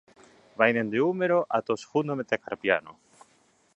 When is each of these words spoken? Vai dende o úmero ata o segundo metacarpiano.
Vai 0.59 0.71
dende 0.75 0.97
o 1.03 1.07
úmero 1.13 1.39
ata 1.57 1.75
o 1.75 1.81
segundo 1.83 2.17
metacarpiano. 2.19 2.91